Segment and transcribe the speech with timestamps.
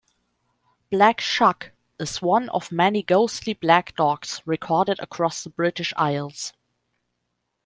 [0.89, 6.53] Black Shuck is one of many ghostly black dogs recorded across the British Isles.